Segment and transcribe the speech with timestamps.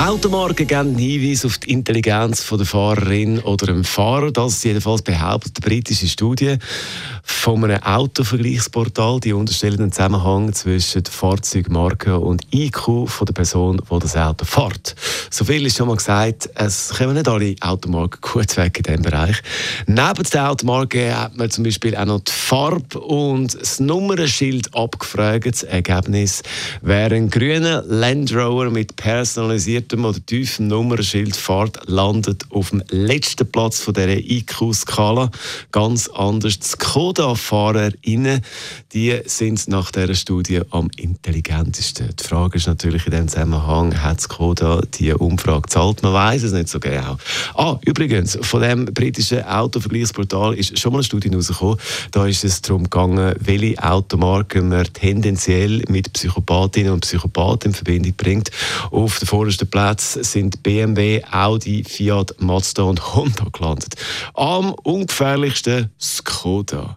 [0.00, 4.30] Automarken geben Hinweis auf die Intelligenz von der Fahrerin oder dem Fahrer.
[4.30, 6.56] Das jedenfalls behauptet eine britische Studie
[7.22, 9.20] von einem Autovergleichsportal.
[9.20, 14.96] Die unterstellen den Zusammenhang zwischen Fahrzeugmarke und IQ von der Person, die das Auto fährt.
[15.28, 19.02] So viel ist schon mal gesagt, es kommen nicht alle Automarken gut weg in diesem
[19.02, 19.36] Bereich.
[19.86, 25.44] Neben der Automarke hat man zum Beispiel auch noch die Farbe und das Nummernschild abgefragt.
[25.46, 26.42] Das Ergebnis
[26.80, 28.96] wäre ein grüner Land Rover mit
[29.90, 35.30] personalisiertem oder tiefem Nummernschild fährt, landet auf dem letzten Platz von dieser IQ-Skala.
[35.72, 36.58] Ganz anders.
[36.58, 38.42] Die Skoda-FahrerInnen,
[38.92, 42.14] die sind nach dieser Studie am intelligentesten.
[42.16, 46.02] Die Frage ist natürlich in diesem Zusammenhang, hat Skoda die Umfrage gezahlt?
[46.02, 47.16] Man weiß es nicht so genau.
[47.54, 51.78] Ah, übrigens, von dem britischen Autovergleichsportal ist schon mal eine Studie rausgekommen.
[52.12, 58.14] Da ist es darum gegangen, welche Automarken man tendenziell mit Psychopathinnen und Psychopathen in Verbindung
[58.16, 58.50] bringt.
[58.90, 63.94] Auf dem vordersten Platz sind BMW, Audi, Fiat, Mazda und Honda gelandet.
[64.34, 66.96] Am ungefährlichsten Skoda.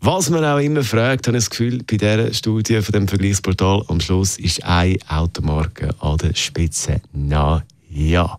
[0.00, 3.84] Was man auch immer fragt, habe ich das Gefühl, bei dieser Studie von dem Vergleichsportal
[3.88, 7.00] am Schluss ist eine Automarke an der Spitze.
[7.12, 8.38] Na ja.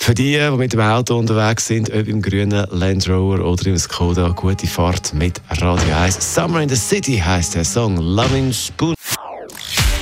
[0.00, 3.76] Für die, die mit dem Auto unterwegs sind, ob im grünen Land Rover oder im
[3.76, 6.34] Skoda, gute Fahrt mit Radio 1.
[6.34, 8.94] Summer in the City heißt der Song Loving Spoon.